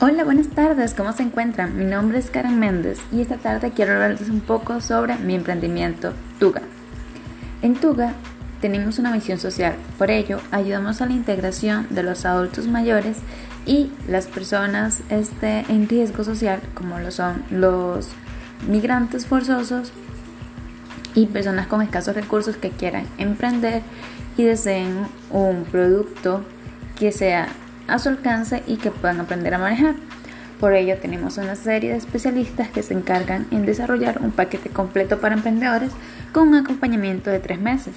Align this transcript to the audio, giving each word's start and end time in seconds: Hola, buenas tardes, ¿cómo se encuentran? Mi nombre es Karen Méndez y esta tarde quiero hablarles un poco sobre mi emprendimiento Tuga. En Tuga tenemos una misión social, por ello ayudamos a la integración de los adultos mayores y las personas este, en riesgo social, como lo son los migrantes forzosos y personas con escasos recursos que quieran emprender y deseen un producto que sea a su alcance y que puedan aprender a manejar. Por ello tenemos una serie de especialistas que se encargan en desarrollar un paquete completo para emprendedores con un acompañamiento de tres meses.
Hola, 0.00 0.22
buenas 0.22 0.46
tardes, 0.46 0.94
¿cómo 0.94 1.12
se 1.12 1.24
encuentran? 1.24 1.76
Mi 1.76 1.84
nombre 1.84 2.20
es 2.20 2.30
Karen 2.30 2.60
Méndez 2.60 3.00
y 3.10 3.20
esta 3.20 3.36
tarde 3.36 3.72
quiero 3.74 3.94
hablarles 3.94 4.28
un 4.28 4.38
poco 4.38 4.80
sobre 4.80 5.16
mi 5.16 5.34
emprendimiento 5.34 6.12
Tuga. 6.38 6.62
En 7.62 7.74
Tuga 7.74 8.14
tenemos 8.60 9.00
una 9.00 9.10
misión 9.10 9.40
social, 9.40 9.74
por 9.98 10.12
ello 10.12 10.38
ayudamos 10.52 11.00
a 11.00 11.06
la 11.06 11.14
integración 11.14 11.88
de 11.90 12.04
los 12.04 12.24
adultos 12.26 12.68
mayores 12.68 13.16
y 13.66 13.90
las 14.06 14.28
personas 14.28 15.00
este, 15.10 15.64
en 15.68 15.88
riesgo 15.88 16.22
social, 16.22 16.60
como 16.74 17.00
lo 17.00 17.10
son 17.10 17.42
los 17.50 18.10
migrantes 18.68 19.26
forzosos 19.26 19.90
y 21.16 21.26
personas 21.26 21.66
con 21.66 21.82
escasos 21.82 22.14
recursos 22.14 22.56
que 22.56 22.70
quieran 22.70 23.04
emprender 23.18 23.82
y 24.36 24.44
deseen 24.44 25.08
un 25.32 25.64
producto 25.64 26.44
que 26.96 27.10
sea 27.10 27.48
a 27.88 27.98
su 27.98 28.08
alcance 28.08 28.62
y 28.66 28.76
que 28.76 28.90
puedan 28.90 29.20
aprender 29.20 29.54
a 29.54 29.58
manejar. 29.58 29.96
Por 30.60 30.74
ello 30.74 30.96
tenemos 30.98 31.38
una 31.38 31.54
serie 31.56 31.90
de 31.90 31.98
especialistas 31.98 32.68
que 32.68 32.82
se 32.82 32.94
encargan 32.94 33.46
en 33.50 33.64
desarrollar 33.64 34.20
un 34.20 34.32
paquete 34.32 34.70
completo 34.70 35.18
para 35.18 35.34
emprendedores 35.34 35.92
con 36.32 36.48
un 36.48 36.56
acompañamiento 36.56 37.30
de 37.30 37.38
tres 37.38 37.60
meses. 37.60 37.94